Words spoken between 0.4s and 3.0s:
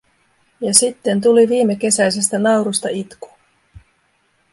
Ja sitten tuli viimekesäisestä naurusta